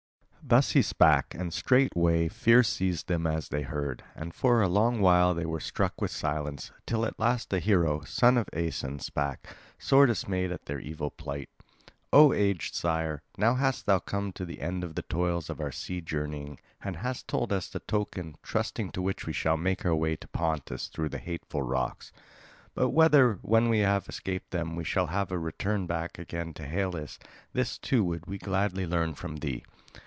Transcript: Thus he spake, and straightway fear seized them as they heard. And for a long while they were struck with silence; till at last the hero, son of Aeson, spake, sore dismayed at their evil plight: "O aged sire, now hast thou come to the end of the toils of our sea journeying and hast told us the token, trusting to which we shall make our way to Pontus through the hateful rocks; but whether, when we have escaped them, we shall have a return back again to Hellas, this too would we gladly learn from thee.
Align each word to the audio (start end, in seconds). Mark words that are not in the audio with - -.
Thus 0.43 0.71
he 0.71 0.81
spake, 0.81 1.33
and 1.35 1.53
straightway 1.53 2.27
fear 2.27 2.61
seized 2.63 3.07
them 3.07 3.25
as 3.27 3.47
they 3.49 3.61
heard. 3.61 4.03
And 4.15 4.33
for 4.33 4.61
a 4.61 4.67
long 4.67 4.99
while 4.99 5.33
they 5.33 5.45
were 5.45 5.59
struck 5.61 6.01
with 6.01 6.11
silence; 6.11 6.71
till 6.85 7.05
at 7.05 7.17
last 7.19 7.51
the 7.51 7.59
hero, 7.59 8.01
son 8.03 8.37
of 8.37 8.49
Aeson, 8.53 8.99
spake, 8.99 9.47
sore 9.77 10.07
dismayed 10.07 10.51
at 10.51 10.65
their 10.65 10.79
evil 10.79 11.11
plight: 11.11 11.47
"O 12.11 12.33
aged 12.33 12.73
sire, 12.75 13.21
now 13.37 13.53
hast 13.53 13.85
thou 13.85 13.99
come 13.99 14.33
to 14.33 14.43
the 14.43 14.59
end 14.59 14.83
of 14.83 14.95
the 14.95 15.03
toils 15.03 15.49
of 15.49 15.61
our 15.61 15.71
sea 15.71 16.01
journeying 16.01 16.59
and 16.83 16.97
hast 16.97 17.27
told 17.29 17.53
us 17.53 17.69
the 17.69 17.79
token, 17.79 18.35
trusting 18.43 18.91
to 18.91 19.01
which 19.01 19.25
we 19.25 19.33
shall 19.33 19.57
make 19.57 19.85
our 19.85 19.95
way 19.95 20.17
to 20.17 20.27
Pontus 20.27 20.87
through 20.87 21.09
the 21.09 21.19
hateful 21.19 21.61
rocks; 21.61 22.11
but 22.73 22.89
whether, 22.89 23.35
when 23.41 23.69
we 23.69 23.79
have 23.79 24.09
escaped 24.09 24.51
them, 24.51 24.75
we 24.75 24.83
shall 24.83 25.07
have 25.07 25.31
a 25.31 25.39
return 25.39 25.85
back 25.87 26.17
again 26.19 26.51
to 26.55 26.65
Hellas, 26.67 27.19
this 27.53 27.77
too 27.77 28.03
would 28.03 28.25
we 28.25 28.39
gladly 28.39 28.85
learn 28.87 29.13
from 29.13 29.37
thee. 29.37 29.63